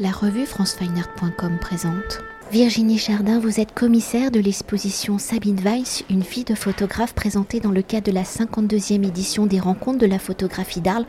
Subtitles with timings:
[0.00, 2.22] La revue francefineart.com présente.
[2.52, 7.72] Virginie Chardin, vous êtes commissaire de l'exposition Sabine Weiss, une fille de photographe présentée dans
[7.72, 11.04] le cadre de la 52e édition des Rencontres de la photographie d'Arles,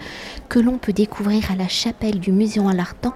[0.49, 3.13] que l'on peut découvrir à la chapelle du Musée à l'Artan,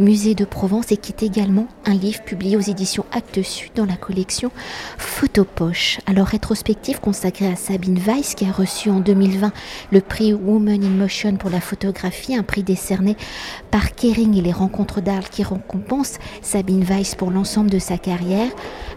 [0.00, 3.86] musée de Provence, et qui est également un livre publié aux éditions Actes Sud dans
[3.86, 4.50] la collection
[4.96, 6.00] Photopoche.
[6.06, 9.52] Alors, rétrospective consacrée à Sabine Weiss, qui a reçu en 2020
[9.90, 13.16] le prix Woman in Motion pour la photographie, un prix décerné
[13.70, 18.50] par Kering et les Rencontres d'Arles qui récompense Sabine Weiss pour l'ensemble de sa carrière.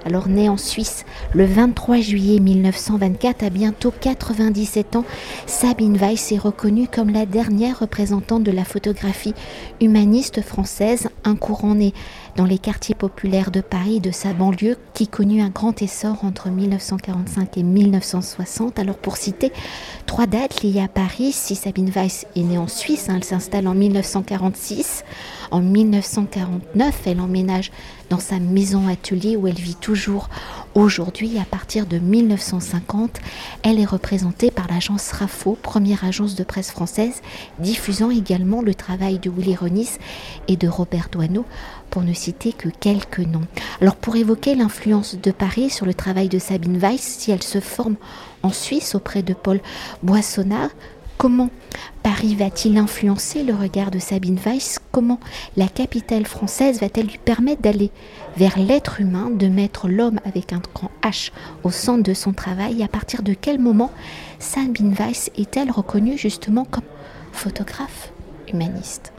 [0.05, 5.05] Alors née en Suisse le 23 juillet 1924, à bientôt 97 ans,
[5.45, 9.33] Sabine Weiss est reconnue comme la dernière représentante de la photographie
[9.79, 10.90] humaniste française,
[11.23, 11.93] un courant né
[12.35, 16.23] dans les quartiers populaires de Paris et de sa banlieue qui connut un grand essor
[16.23, 18.79] entre 1945 et 1960.
[18.79, 19.51] Alors pour citer
[20.05, 23.67] trois dates liées à Paris, si Sabine Weiss est née en Suisse, hein, elle s'installe
[23.67, 25.03] en 1946.
[25.51, 27.71] En 1949, elle emménage
[28.11, 30.29] dans sa maison atelier où elle vit toujours
[30.76, 31.40] aujourd'hui.
[31.40, 33.21] À partir de 1950,
[33.63, 37.21] elle est représentée par l'agence RAFO, première agence de presse française,
[37.59, 39.91] diffusant également le travail de Willy Ronis
[40.49, 41.45] et de Robert Doisneau,
[41.89, 43.48] pour ne citer que quelques noms.
[43.79, 47.62] Alors pour évoquer l'influence de Paris sur le travail de Sabine Weiss, si elle se
[47.62, 47.95] forme
[48.43, 49.62] en Suisse auprès de Paul
[50.04, 50.70] Boissonnat,
[51.21, 51.51] Comment
[52.01, 54.79] Paris va-t-il influencer le regard de Sabine Weiss?
[54.91, 55.19] Comment
[55.55, 57.91] la capitale française va-t-elle lui permettre d'aller
[58.37, 61.31] vers l'être humain, de mettre l'homme avec un grand H
[61.63, 62.81] au centre de son travail?
[62.81, 63.91] À partir de quel moment
[64.39, 66.81] Sabine Weiss est-elle reconnue justement comme
[67.31, 68.11] photographe
[68.51, 69.10] humaniste?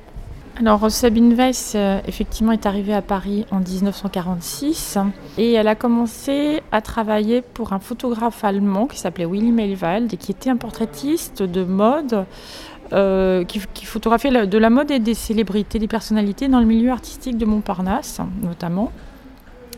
[0.63, 4.97] Alors Sabine Weiss, euh, effectivement, est arrivée à Paris en 1946
[5.37, 10.17] et elle a commencé à travailler pour un photographe allemand qui s'appelait Willy Melwald et
[10.17, 12.27] qui était un portraitiste de mode
[12.93, 17.37] euh, qui, photographiait de la mode et des célébrités, des personnalités dans le milieu artistique
[17.39, 18.93] de Montparnasse notamment.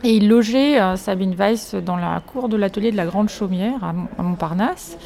[0.03, 3.83] Et il logeait euh, Sabine Weiss dans la cour de l'atelier de la Grande Chaumière
[3.83, 4.98] à Montparnasse.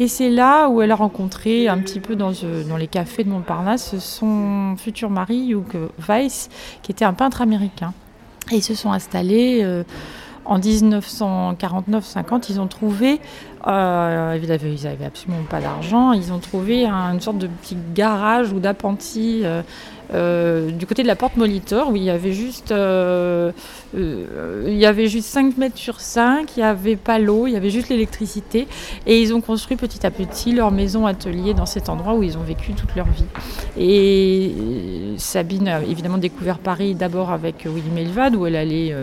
[0.00, 3.30] Et c'est là où elle a rencontré un petit peu dans, euh, les cafés de
[3.30, 6.48] Montparnasse son futur mari, Hugh Weiss,
[6.82, 7.92] qui était un peintre américain.
[8.52, 9.82] Et ils se sont installés euh,
[10.44, 12.46] en 1949-50.
[12.48, 13.20] Ils ont trouvé,
[13.66, 18.58] euh, ils n'avaient absolument pas d'argent, ils ont trouvé une sorte de petit garage ou
[18.58, 19.42] d'appentis.
[19.44, 19.62] Euh,
[20.12, 23.52] du côté de la porte Molitor où il y avait juste euh,
[23.96, 27.52] euh, il y avait juste 5 mètres sur 5, il n'y avait pas l'eau, il
[27.52, 28.66] y avait juste l'électricité
[29.06, 32.36] et ils ont construit petit à petit leur maison atelier dans cet endroit où ils
[32.36, 33.24] ont vécu toute leur vie.
[33.78, 34.52] Et
[35.16, 38.94] Sabine a évidemment découvert Paris d'abord avec Willy Melvad où elle allait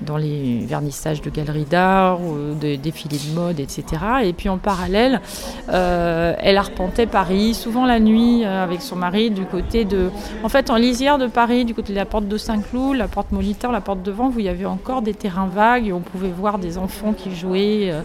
[0.00, 2.18] dans les vernissages de galeries d'art,
[2.60, 3.84] des défilés de mode, etc.
[4.24, 5.20] Et puis en parallèle,
[5.68, 10.10] elle arpentait Paris, souvent la nuit avec son mari du côté de
[10.42, 13.32] en fait, en lisière de Paris, du côté de la porte de Saint-Cloud, la porte
[13.32, 16.30] Molitor, la porte de Vent, vous y avait encore des terrains vagues et on pouvait
[16.30, 18.02] voir des enfants qui jouaient euh,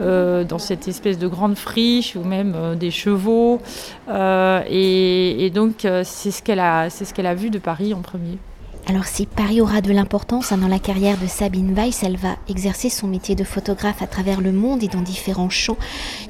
[0.00, 3.60] euh, dans cette espèce de grande friche ou même euh, des chevaux.
[4.08, 8.38] Et, donc, c'est ce qu'elle a vu de Paris en premier.
[8.86, 12.36] Alors si Paris aura de l'importance hein, dans la carrière de Sabine Weiss, elle va
[12.50, 15.78] exercer son métier de photographe à travers le monde et dans différents champs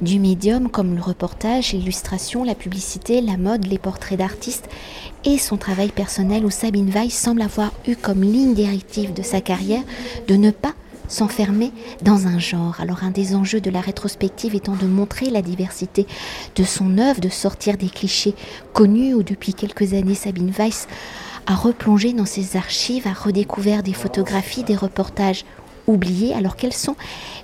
[0.00, 4.68] du médium comme le reportage, l'illustration, la publicité, la mode, les portraits d'artistes
[5.24, 9.40] et son travail personnel où Sabine Weiss semble avoir eu comme ligne directive de sa
[9.40, 9.82] carrière
[10.28, 10.74] de ne pas
[11.08, 11.72] s'enfermer
[12.02, 12.76] dans un genre.
[12.80, 16.06] Alors un des enjeux de la rétrospective étant de montrer la diversité
[16.54, 18.34] de son œuvre, de sortir des clichés
[18.72, 20.86] connus où depuis quelques années Sabine Weiss
[21.46, 25.44] a replongé dans ses archives, a redécouvert des photographies, des reportages
[25.86, 26.34] oubliés.
[26.34, 26.96] Alors quelles sont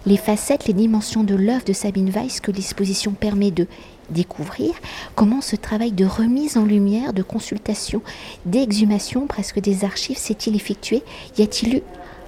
[0.07, 3.67] les facettes, les dimensions de l'œuvre de Sabine Weiss que l'exposition permet de
[4.11, 4.75] découvrir?
[5.15, 8.03] Comment ce travail de remise en lumière, de consultation,
[8.47, 11.03] d'exhumation presque des archives s'est-il effectué?
[11.39, 11.83] Y a-t-il eu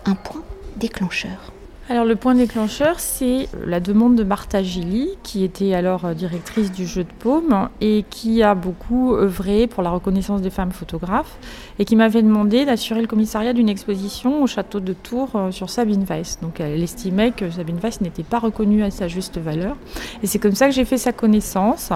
[0.05, 0.43] un point
[0.77, 1.52] déclencheur?
[1.89, 6.71] Alors le point déclencheur, c'est la demande de Martha Gilly, qui était alors euh, directrice
[6.71, 11.37] du jeu de paume et qui a beaucoup œuvré pour la reconnaissance des femmes photographes
[11.81, 15.71] et qui m'avait demandé d'assurer le commissariat d'une exposition au château de Tours euh, sur
[15.71, 16.39] Sabine Weiss.
[16.41, 19.77] Donc elle estimait que Sabine Weiss n'était pas reconnue à sa juste valeur.
[20.23, 21.91] Et c'est comme ça que j'ai fait sa connaissance.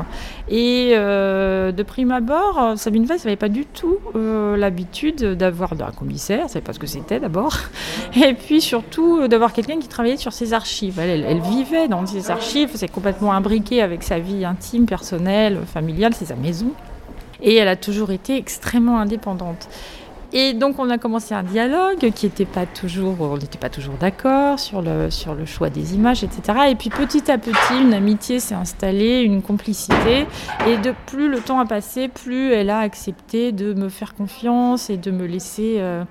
[0.49, 3.99] Et euh, de prime abord, Sabine Weiss n'avait pas du tout
[4.57, 7.57] l'habitude d'avoir un commissaire, elle savait pas ce que c'était d'abord.
[8.17, 10.99] Et puis surtout d'avoir quelqu'un qui travaillait sur ses archives.
[10.99, 16.27] Elle, vivait dans ses archives, c'est complètement imbriqué avec sa vie intime, personnelle, familiale, c'est
[16.27, 16.71] sa maison.
[17.43, 19.69] Et elle a toujours été extrêmement indépendante.
[20.33, 23.95] Et donc on a commencé un dialogue qui n'était pas toujours, on n'était pas toujours
[23.95, 26.59] d'accord sur le, sur le choix des images, etc.
[26.71, 30.27] Et puis petit à petit, une amitié s'est installée, une complicité.
[30.67, 34.91] Et de plus le temps a passé, plus elle a accepté de me faire confiance
[34.91, 36.05] et de me laisser euh,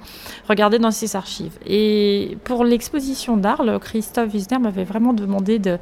[0.47, 1.57] regarder dans ses archives.
[1.65, 5.77] Et pour l'exposition d'Arles, Christophe Wisner m'avait vraiment demandé de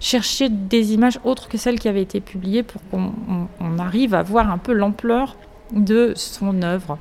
[0.00, 4.50] chercher des images autres que celles qui avaient été publiées pour qu'on arrive à voir
[4.50, 5.36] un peu l'ampleur
[5.72, 6.98] de son œuvre.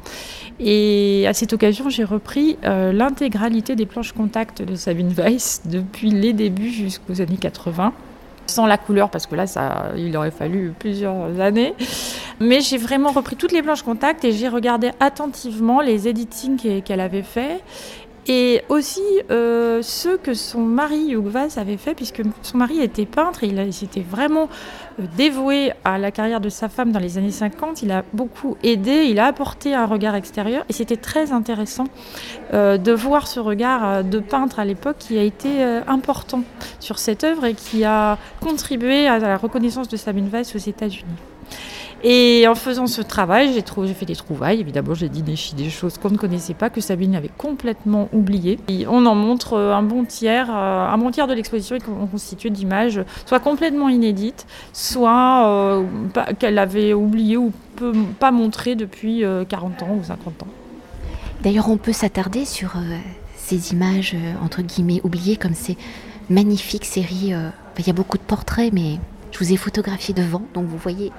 [0.59, 6.11] Et à cette occasion, j'ai repris euh, l'intégralité des planches contact de Sabine Weiss depuis
[6.11, 7.93] les débuts jusqu'aux années 80
[8.47, 11.73] sans la couleur parce que là ça il aurait fallu plusieurs années.
[12.39, 16.99] Mais j'ai vraiment repris toutes les planches contact et j'ai regardé attentivement les editings qu'elle
[16.99, 17.61] avait fait
[18.27, 19.01] et aussi
[19.31, 23.73] euh, ceux que son mari Hugh avait fait, puisque son mari était peintre et il
[23.73, 24.47] s'était vraiment
[24.99, 27.81] euh, dévoué à la carrière de sa femme dans les années 50.
[27.81, 31.85] Il a beaucoup aidé, il a apporté un regard extérieur et c'était très intéressant
[32.53, 36.43] euh, de voir ce regard de peintre à l'époque qui a été important
[36.79, 41.05] sur cette œuvre et qui a contribué à la reconnaissance de Sabine Weiss aux États-Unis.
[42.03, 44.59] Et en faisant ce travail, j'ai, fait des trouvailles.
[44.59, 45.35] Évidemment, j'ai dit des,
[45.69, 48.57] choses qu'on ne connaissait pas, que Sabine avait complètement oublié.
[48.87, 50.49] on en montre euh, un bon tiers.
[50.49, 55.83] Euh, un bon tiers de l'exposition est constitué d'images soit complètement inédites, soit euh,
[56.39, 57.51] qu'elle avait oublié ou
[58.19, 60.47] pas montré depuis 40 ans ou 50 ans.
[61.41, 62.75] D'ailleurs, on peut s'attarder sur
[63.35, 65.77] ces images, entre guillemets, oubliées, comme ces
[66.29, 67.33] magnifiques séries.
[67.79, 68.99] Il y a beaucoup de portraits, mais
[69.31, 71.11] je vous ai photographié devant, donc vous voyez.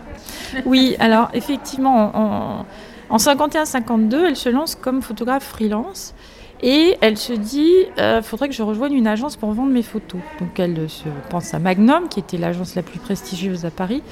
[0.67, 2.67] Oui, alors effectivement, en,
[3.09, 6.15] en 51-52, elle se lance comme photographe freelance.
[6.63, 9.83] Et elle se dit, il euh, faudrait que je rejoigne une agence pour vendre mes
[9.83, 10.21] photos.
[10.39, 14.03] Donc elle se pense à Magnum, qui était l'agence la plus prestigieuse à Paris,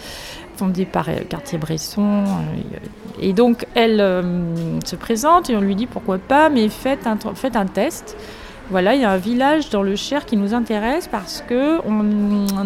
[0.57, 2.25] fondée par euh, Cartier-Bresson.
[2.25, 3.99] Euh, et donc elle
[4.85, 8.17] se présente et on lui dit pourquoi pas, mais faites un test.
[8.71, 11.81] Voilà, il y a un village dans le Cher qui nous intéresse parce que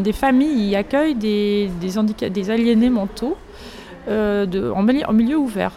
[0.03, 1.71] des familles y accueillent des,
[2.51, 3.39] aliénés mentaux
[4.09, 5.73] euh, en, milieu, ouvert.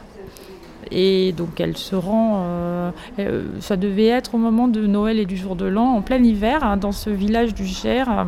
[0.91, 5.25] Et donc elle se rend, euh, euh, ça devait être au moment de Noël et
[5.25, 8.25] du jour de l'an, en plein hiver, hein, dans ce village du Cher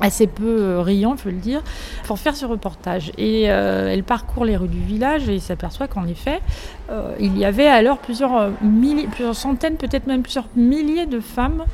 [0.00, 1.62] assez peu euh, riant, faut le dire,
[2.04, 3.12] pour faire ce reportage.
[3.18, 6.40] Et euh, elle parcourt les rues du village et s'aperçoit qu'en effet,
[6.90, 8.50] euh, il y avait alors plusieurs
[9.32, 11.64] centaines, peut-être même plusieurs milliers de femmes.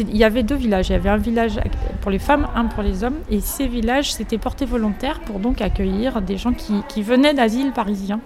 [0.00, 0.88] Il y avait deux villages.
[0.88, 1.60] Il y avait un village
[2.00, 3.18] pour les femmes, un pour les hommes.
[3.30, 7.70] Et ces villages s'étaient portés volontaires pour donc accueillir des gens qui, qui venaient d'asile
[7.72, 8.20] parisien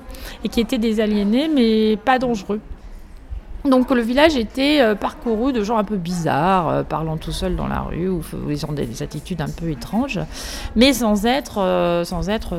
[0.44, 2.60] et qui étaient des aliénés, mais pas dangereux.
[3.68, 7.56] Donc le village était euh, parcouru de gens un peu bizarres, euh, parlant tout seuls
[7.56, 10.20] dans la rue, ou ils ont des, attitudes un peu étranges,
[10.74, 12.56] mais sans être, euh, sans être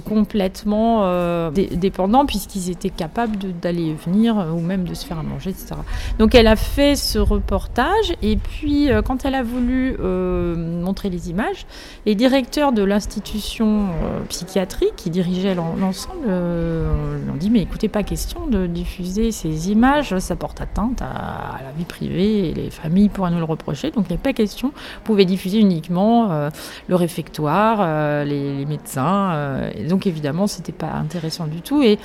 [0.00, 5.22] complètement euh, dépendants puisqu'ils étaient capables d'aller venir euh, ou même de se faire à
[5.22, 5.74] manger, etc.
[6.18, 11.30] Donc elle a fait ce reportage et puis euh, quand elle a voulu montrer les
[11.30, 11.66] images,
[12.06, 13.88] les directeurs de l'institution
[14.28, 20.36] psychiatrique qui dirigeait l'ensemble ont dit mais écoutez pas question de diffuser ces images, ça
[20.36, 24.12] porte atteinte à, la vie privée et les familles pourraient nous le reprocher, donc il
[24.12, 26.48] n'est pas question, vous pouvez diffuser uniquement
[26.88, 28.66] le réfectoire, les, les,
[29.82, 31.82] donc évidemment, c'était pas intéressant du tout.
[31.82, 31.98] Et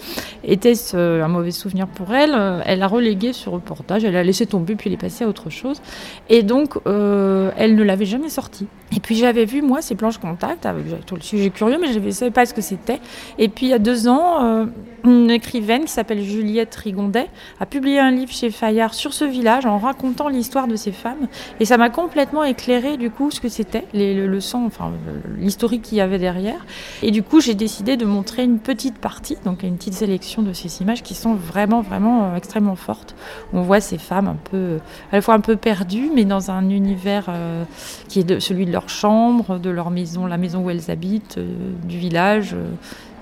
[0.44, 2.36] était-ce un mauvais souvenir pour elle?
[2.66, 5.50] Elle a relégué ce reportage, elle a laissé tomber, puis elle est passée à autre
[5.50, 5.82] chose.
[6.30, 8.68] Et donc, euh, elle ne l'avait jamais sorti.
[8.96, 12.00] Et puis j'avais vu, moi, ces planches contact, avec tout le sujet curieux, mais je
[12.00, 13.00] ne savais pas ce que c'était.
[13.38, 14.66] Et puis il y a deux ans, euh,
[15.04, 17.28] une écrivaine qui s'appelle Juliette Rigondet
[17.60, 21.28] a publié un livre chez Fayard sur ce village en racontant l'histoire de ces femmes.
[21.60, 24.92] Et ça m'a complètement éclairé, du coup, ce que c'était, le, le enfin,
[25.38, 26.66] l'historique qu'il y avait derrière.
[27.04, 30.54] Et du coup, j'ai décidé de montrer une petite partie, donc une petite sélection de
[30.54, 33.16] ces images qui sont vraiment, vraiment euh, extrêmement fortes.
[33.54, 34.80] On voit ces femmes un peu,
[35.12, 37.64] à la fois un peu perdues, mais dans un univers euh,
[38.08, 41.48] qui est celui de leur chambre, de leur maison, la maison où elles habitent, euh,
[41.84, 42.56] du village,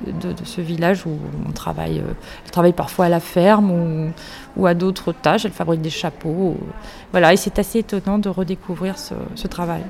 [0.05, 2.03] de, ce village où on travaille,
[2.43, 4.11] elles travaillent parfois à la ferme
[4.57, 6.57] ou, à d'autres tâches, elles fabriquent des chapeaux.
[7.11, 9.83] Voilà, et c'est assez étonnant de redécouvrir ce, travail.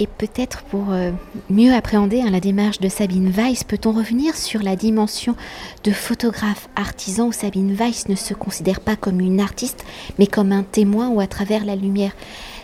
[0.00, 1.10] Et peut-être pour euh,
[1.50, 5.34] mieux appréhender hein, la démarche de Sabine Weiss, peut-on revenir sur la dimension
[5.82, 9.84] de photographe artisan où Sabine Weiss ne se considère pas comme une artiste,
[10.18, 12.12] mais comme un témoin ou à travers la lumière?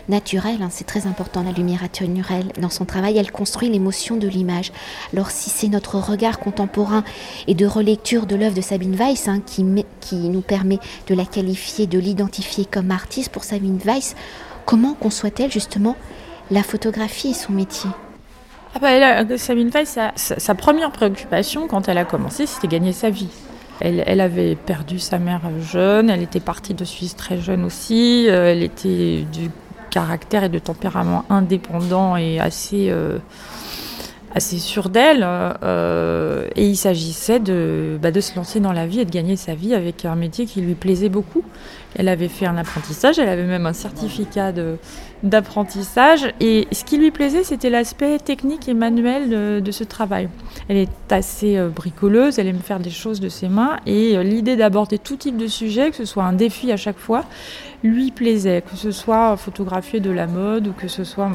[0.09, 4.27] Naturelle, hein, c'est très important la lumière naturelle dans son travail, elle construit l'émotion de
[4.27, 4.71] l'image.
[5.13, 7.03] Alors si c'est notre regard contemporain
[7.47, 11.87] et de relecture de l'œuvre de Sabine Weiss hein, qui, nous permet de la qualifier,
[11.87, 14.15] de l'identifier comme artiste pour Sabine Weiss,
[14.65, 15.95] comment conçoit-elle justement
[16.51, 17.89] la photographie est son métier?
[18.75, 23.29] Ah bah, Sabine Veil, sa, première préoccupation quand elle a commencé, c'était gagner sa vie.
[23.79, 28.25] Elle, elle, avait perdu sa mère jeune, elle était partie de Suisse très jeune aussi,
[28.29, 29.49] elle était du
[29.95, 32.91] caractère et de tempérament indépendant et assez
[34.35, 35.25] assez sûre d'elle.
[35.25, 39.37] Euh, et il s'agissait de, bah, de se lancer dans la vie et de gagner
[39.37, 41.43] sa vie avec un métier qui lui plaisait beaucoup.
[41.95, 44.51] Elle avait fait un apprentissage, elle avait même un certificat
[45.23, 46.33] d'apprentissage.
[46.41, 50.27] Et ce qui lui plaisait, c'était l'aspect technique et manuel de, ce travail.
[50.67, 53.77] Elle est assez euh, bricoleuse, elle aime faire des choses de ses mains.
[53.85, 56.99] Et euh, l'idée d'aborder tout type de sujet, que ce soit un défi à chaque
[56.99, 57.23] fois,
[57.83, 58.61] lui plaisait.
[58.61, 61.31] Que ce soit photographier de la mode ou que ce soit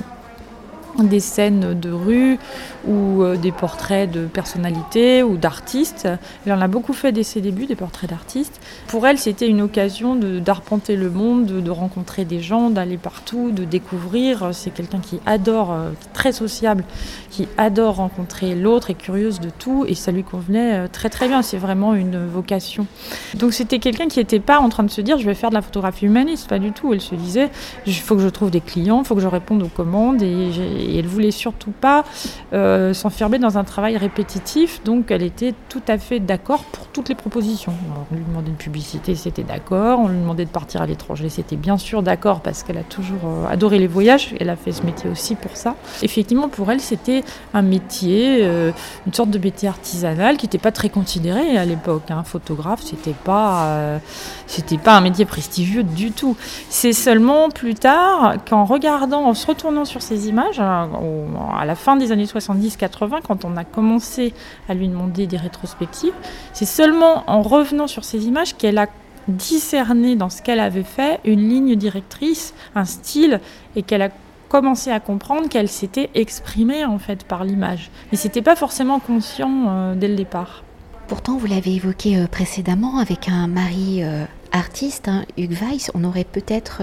[0.99, 2.39] des scènes de rue
[2.87, 6.09] ou euh, des portraits de personnalités ou d'artistes.
[6.47, 8.61] Elle en a beaucoup fait dès ses débuts, des portraits d'artistes.
[8.89, 13.65] Pour elle, c'était une occasion d'arpenter le monde, de, rencontrer des gens, d'aller partout, de
[13.65, 14.51] découvrir.
[14.53, 16.85] C'est quelqu'un qui adore, euh, très sociable,
[17.31, 19.85] qui adore rencontrer l'autre et curieuse de tout.
[19.87, 21.43] Et ça lui convenait euh, très très bien.
[21.43, 22.87] C'est vraiment une vocation.
[23.35, 25.55] Donc c'était quelqu'un qui n'était pas en train de se dire je vais faire de
[25.55, 26.93] la photographie humaniste, pas du tout.
[26.93, 27.51] Elle se disait
[27.87, 30.51] il faut que je trouve des clients, il faut que je réponde aux commandes et
[30.81, 32.05] et elle voulait surtout pas
[32.53, 37.09] euh, s'enfermer dans un travail répétitif, donc elle était tout à fait d'accord pour toutes
[37.09, 37.73] les propositions.
[38.11, 41.57] on lui demandait une publicité, c'était d'accord, on lui demandait de partir à l'étranger, c'était
[41.57, 44.83] bien sûr d'accord parce qu'elle a toujours euh, adoré les voyages, elle a fait ce
[44.83, 45.77] métier aussi pour ça.
[46.03, 47.23] Effectivement, pour elle, c'était
[47.55, 48.73] un métier, euh,
[49.07, 52.11] une sorte de métier artisanal qui n'était pas très considéré à l'époque.
[52.11, 52.25] Un hein.
[52.25, 54.01] Photographe, c'était pas,
[54.47, 56.37] c'était pas un métier prestigieux du tout.
[56.69, 61.97] C'est seulement plus tard qu'en regardant, en se retournant sur ces images, à la fin
[61.97, 64.35] des années 70-80, quand on a commencé
[64.69, 66.15] à lui demander des rétrospectives,
[66.53, 68.87] c'est seulement en revenant sur ces images qu'elle a
[69.29, 73.41] discerné dans ce qu'elle avait fait une ligne directrice, un style,
[73.77, 74.11] et qu'elle a
[74.49, 77.91] commencé à comprendre qu'elle s'était exprimée en fait par l'image.
[78.11, 80.65] Mais c'était pas forcément conscient euh, dès le départ.
[81.07, 86.05] Pourtant, vous l'avez évoqué euh, précédemment avec un mari euh, artiste, hein, Hugues Weiss, on
[86.05, 86.83] aurait peut-être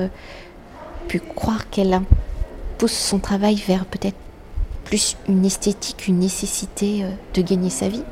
[1.08, 2.02] pu croire qu'elle
[2.78, 4.18] pousse son travail vers peut-être
[4.84, 8.04] plus une esthétique, une nécessité euh, de gagner sa vie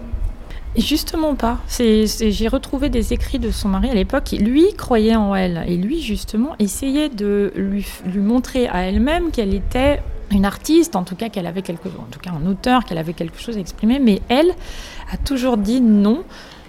[0.77, 1.59] Justement pas.
[1.79, 4.35] j'ai retrouvé des écrits de son mari à l'époque.
[4.37, 9.53] Lui croyait en elle et lui justement essayait de lui, lui montrer à elle-même qu'elle
[9.53, 12.97] était une artiste, en tout cas qu'elle avait quelque, en tout cas un auteur, qu'elle
[12.97, 13.99] avait quelque chose à exprimer.
[13.99, 14.53] Mais elle
[15.13, 16.25] a toujours dit non.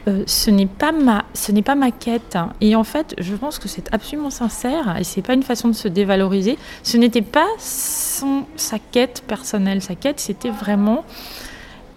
[0.08, 2.38] Euh, ce n'est pas ma, ce n'est pas ma quête.
[2.60, 5.75] Et en fait, je pense que c'est absolument sincère et c'est pas une façon de
[5.75, 6.58] se dévaloriser.
[6.82, 9.82] Ce n'était pas son, sa quête personnelle.
[9.82, 11.04] Sa quête, c'était vraiment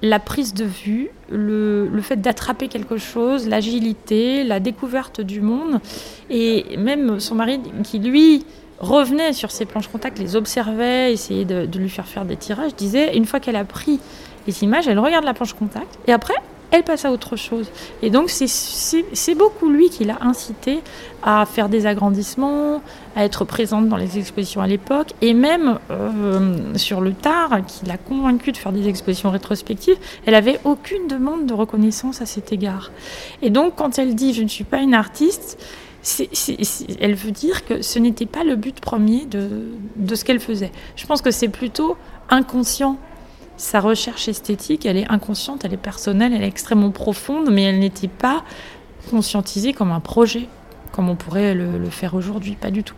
[0.02, 5.80] la prise de vue, le, le fait d'attraper quelque chose, l'agilité, la découverte du monde.
[6.30, 8.46] Et même son mari, qui lui
[8.80, 12.76] revenait sur ses planches contact, les observait, essayait de, de lui faire faire des tirages,
[12.76, 14.00] disait, une fois qu'elle a pris
[14.48, 16.36] les images, elle regarde la planche contact et après,
[16.72, 17.70] elle passe à autre chose.
[18.02, 20.80] Et donc c'est beaucoup lui qui l'a incité
[21.24, 22.82] à faire des agrandissements,
[23.16, 27.86] à être présente dans les expositions à l'époque, et même euh, sur le tard, qui
[27.86, 32.54] l'a convaincu de faire des expositions rétrospectives, elle avait aucune demande de reconnaissance à cet
[32.54, 32.92] égard.
[33.42, 35.58] Et donc quand elle dit je ne suis pas une artiste,
[37.02, 40.72] elle veut dire que ce n'était pas le but premier de ce qu'elle faisait.
[40.96, 41.98] Je pense que c'est plutôt
[42.30, 42.98] inconscient
[43.60, 47.80] sa recherche esthétique, elle est inconsciente, elle est personnelle, elle est extrêmement profonde, mais elle
[47.80, 48.44] n'était pas
[49.12, 50.48] conscientisée comme un projet,
[50.94, 52.96] comme on pourrait le, faire aujourd'hui, pas du tout.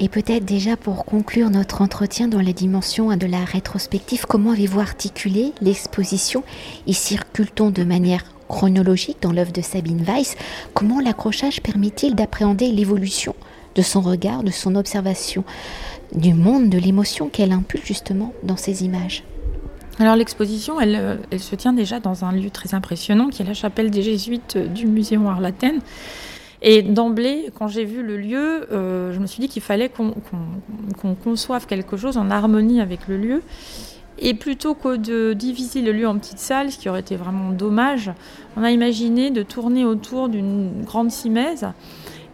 [0.00, 4.80] Et peut-être déjà pour conclure notre entretien dans la dimension de la rétrospective, comment avez-vous
[4.80, 6.42] articulé l'exposition
[6.86, 10.36] Y circule-t-on de manière chronologique dans l'œuvre de Sabine Weiss?
[10.72, 13.34] Comment l'accrochage permet-il d'appréhender l'évolution
[13.74, 15.44] de son regard, de son observation,
[16.14, 19.22] du monde, de l'émotion qu'elle impulse justement dans ces images?
[19.98, 23.54] Alors l'exposition, euh, elle, se tient déjà dans un lieu très impressionnant qui est la
[23.54, 25.80] chapelle des Jésuites du Muséum Arlatène.
[26.62, 31.14] Et d'emblée, quand j'ai vu le lieu, euh, je me suis dit qu'il fallait qu'on
[31.14, 33.42] conçoive quelque chose en harmonie avec le lieu.
[34.18, 37.50] Et plutôt que de diviser le lieu en petites salles, ce qui aurait été vraiment
[37.50, 38.10] dommage,
[38.56, 41.66] on a imaginé de tourner autour d'une grande simèse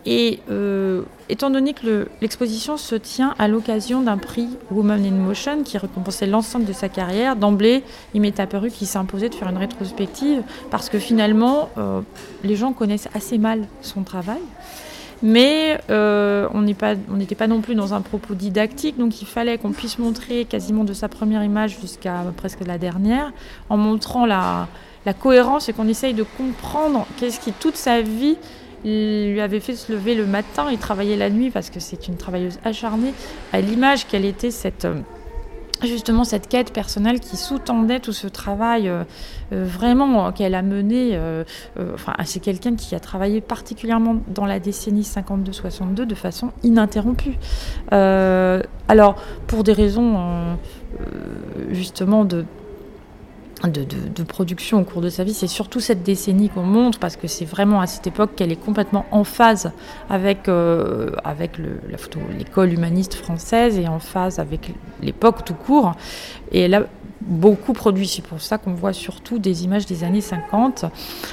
[0.04, 5.62] et euh, étant donné que l'exposition se tient à l'occasion d'un prix Woman in Motion
[5.62, 9.58] qui récompensait l'ensemble de sa carrière, d'emblée, il m'est apparu qu'il s'imposait de faire une
[9.58, 12.00] rétrospective parce que finalement, euh,
[12.42, 14.40] les gens connaissent assez mal son travail.
[15.24, 19.70] Mais euh, on n'était pas non plus dans un propos didactique, donc il fallait qu'on
[19.70, 23.32] puisse montrer quasiment de sa première image jusqu'à presque la dernière,
[23.70, 24.66] en montrant la,
[25.06, 28.36] la cohérence et qu'on essaye de comprendre qu'est-ce qui, toute sa vie,
[28.84, 32.16] lui avait fait se lever le matin et travailler la nuit parce que c'est une
[32.16, 33.14] travailleuse acharnée,
[33.52, 34.94] à l'image qu'elle était cette, euh,
[35.82, 39.04] justement cette quête personnelle qui sous-tendait tout ce travail euh,
[39.52, 41.18] euh, vraiment qu'elle a mené.
[41.94, 47.38] enfin, c'est quelqu'un qui a travaillé particulièrement dans la décennie 52-62 de façon ininterrompue.
[47.90, 50.56] alors, pour des raisons
[51.70, 52.44] justement de
[53.68, 55.34] de, production au cours de sa vie.
[55.34, 58.62] C'est surtout cette décennie qu'on montre parce que c'est vraiment à cette époque qu'elle est
[58.62, 59.72] complètement en phase
[60.08, 61.10] avec, euh,
[62.38, 65.94] l'école humaniste française et en phase avec l'époque tout court.
[66.50, 66.86] Et elle a
[67.26, 68.06] beaucoup produit.
[68.06, 70.84] C'est pour ça qu'on voit surtout des images des années 50.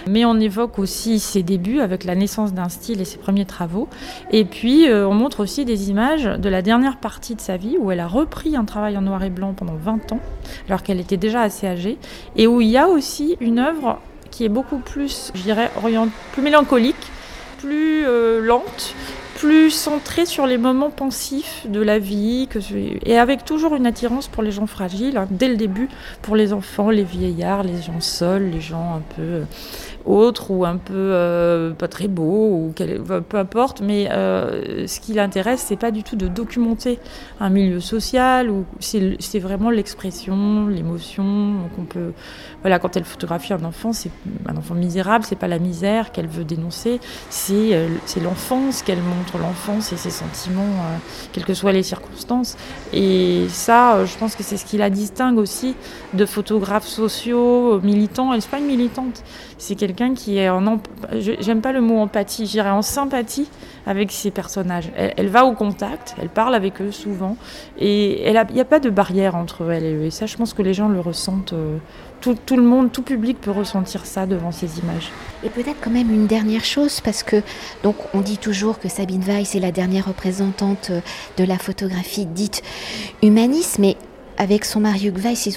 [0.07, 3.87] Mais on évoque aussi ses débuts avec la naissance d'un style et ses premiers travaux.
[4.31, 7.77] Et puis euh, on montre aussi des images de la dernière partie de sa vie
[7.79, 10.19] où elle a repris un travail en noir et blanc pendant 20 ans,
[10.67, 11.97] alors qu'elle était déjà assez âgée.
[12.35, 13.99] Et où il y a aussi une œuvre
[14.31, 15.71] qui est beaucoup plus, je dirais,
[16.33, 16.95] plus mélancolique,
[17.57, 18.95] plus euh, lente,
[19.39, 22.49] plus centré sur les moments pensifs de la vie,
[23.05, 25.87] et avec toujours une attirance pour les gens fragiles, hein, dès le début,
[26.21, 29.43] pour les enfants, les vieillards, les gens seuls, les gens un peu
[30.05, 34.99] euh, autres ou un peu euh, pas très beaux, ou peu importe, mais euh, ce
[34.99, 36.99] qui l'intéresse, c'est pas du tout de documenter
[37.39, 42.13] un milieu social, ou c'est vraiment l'expression, l'émotion qu'on peut...
[42.61, 44.11] Voilà, quand elle photographie un enfant, c'est
[44.45, 47.87] un enfant misérable, c'est pas la misère qu'elle veut dénoncer, c'est
[48.21, 50.97] l'enfance qu'elle montre l'enfance et ses sentiments, euh,
[51.31, 52.57] quelles que soient les circonstances.
[52.93, 55.75] Et ça, euh, je pense que c'est ce qui la distingue aussi
[56.13, 58.33] de photographes sociaux, militants.
[58.33, 59.23] Elle n'est pas une militante,
[59.57, 60.79] c'est quelqu'un qui est en...
[61.13, 63.49] J'aime pas le mot empathie, j'irais en sympathie
[63.87, 64.91] avec ses personnages.
[64.95, 67.37] Elle, va au contact, elle parle avec eux souvent,
[67.79, 70.03] et il n'y a, pas de barrière entre elle et eux.
[70.03, 71.53] Et ça, je pense que les gens le ressentent.
[71.53, 71.77] Euh,
[72.21, 75.09] tout, tout, le monde, tout public peut ressentir ça devant ces images.
[75.43, 77.41] Et peut-être quand même une dernière chose, parce que
[77.81, 81.01] donc on dit toujours que Sabine Weiss est la dernière représentante euh,
[81.37, 82.61] de la photographie dite
[83.23, 83.95] humaniste, mais
[84.39, 85.49] avec son mari Hugh Weiss,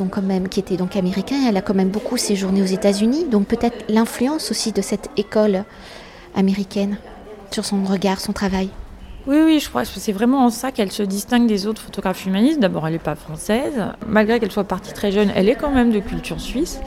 [0.51, 4.51] qui était donc américain, elle a quand même beaucoup séjourné aux États-Unis, donc peut-être l'influence
[4.51, 5.65] aussi de cette école
[6.35, 6.99] américaine
[7.53, 8.69] sur son regard, son travail.
[9.29, 12.27] Oui, oui, je crois que c'est vraiment en ça qu'elle se distingue des autres photographes
[12.27, 12.59] humanistes.
[12.59, 13.75] D'abord, elle n'est pas française.
[14.09, 16.81] Malgré qu'elle soit partie très jeune, elle est quand même de culture suisse.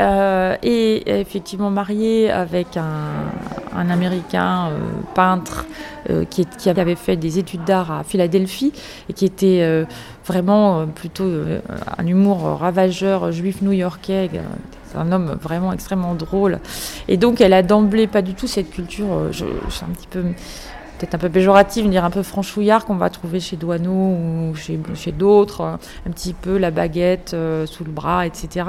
[0.00, 4.78] Euh, et effectivement mariée avec un, Américain euh,
[5.14, 5.66] peintre
[6.08, 8.72] euh, qui, avait fait des études d'art à Philadelphie
[9.08, 9.86] et qui était
[10.24, 11.28] vraiment plutôt
[11.98, 14.30] un humour ravageur juif new-yorkais.
[14.96, 16.58] Un homme vraiment extrêmement drôle.
[17.06, 20.22] Et donc elle a d'emblée pas du tout cette culture, un petit peu
[20.98, 25.12] peut-être un peu péjorative, dire un peu franchouillard qu'on va trouver chez Douaneau ou chez,
[25.12, 28.64] d'autres, un petit peu la baguette sous le bras, etc.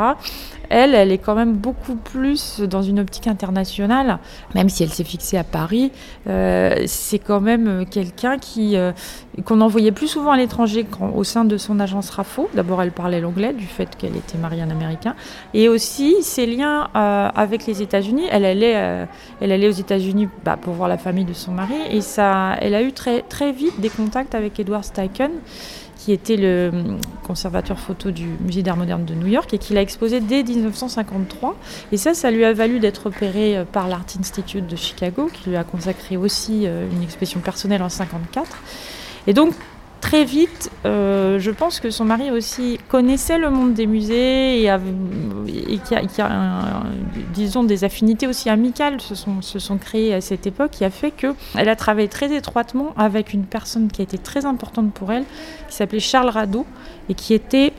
[0.72, 4.20] Elle, elle est quand même beaucoup plus dans une optique internationale,
[4.56, 5.92] même si elle s'est fixée à Paris.
[6.28, 8.94] Euh, c'est quand même quelqu'un qui euh,
[9.44, 12.50] qu'on envoyait plus souvent à l'étranger qu'au sein de son agence RAFO.
[12.54, 15.16] D'abord, elle parlait l'anglais du fait qu'elle était mariée à un Américain,
[15.54, 18.24] et aussi ses liens avec les États-Unis.
[18.32, 19.06] Elle allait,
[19.42, 22.76] elle allait aux États-Unis bah, pour voir la famille de son mari, et ça elle
[22.76, 25.32] a eu très, très vite des contacts avec Edward Steichen,
[26.04, 26.72] qui était le
[27.24, 31.56] conservateur photo du Musée d'art moderne de New York et qui l'a exposé dès 1953.
[31.92, 35.52] Et ça, ça lui a valu d'être opéré euh, par l'Art Institute de Chicago, qui
[35.52, 38.58] lui a consacré aussi euh, une expression personnelle en 1954.
[39.28, 39.54] Et donc,
[40.02, 45.80] très vite, euh, je pense que son mari aussi connaissait le monde des musées et,
[45.86, 46.84] qui a,
[47.34, 51.70] disons, des affinités aussi amicales se sont, créées à cette époque, qui a fait qu'elle
[51.70, 55.24] a travaillé très étroitement avec une personne qui a été très importante pour elle,
[55.70, 56.66] qui s'appelait Charles Rado,
[57.08, 57.72] et qui était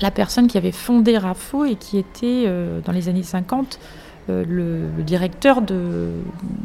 [0.00, 3.78] la personne qui avait fondé RAFO et qui était, euh, dans les années 50,
[4.30, 6.12] euh, le, directeur de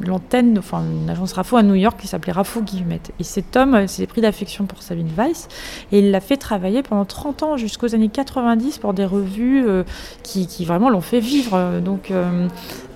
[0.06, 3.12] l'antenne, enfin une agence RAFO à New York qui s'appelait RAFO Guillemette.
[3.20, 5.50] Et cet homme euh, s'est pris d'affection pour Sabine Weiss
[5.92, 9.84] et il l'a fait travailler pendant 30 ans jusqu'aux années 90 pour des revues euh,
[10.24, 11.80] qui, vraiment l'ont fait vivre.
[11.84, 12.14] Donc,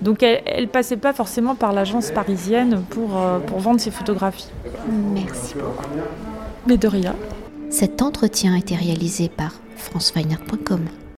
[0.02, 4.50] donc elle, ne passait pas forcément par l'agence parisienne pour, pour vendre ses photographies.
[5.12, 5.88] Merci beaucoup.
[6.66, 7.14] Mais de rien.
[7.70, 10.86] Cet entretien a été réalisé par franceweiner.com.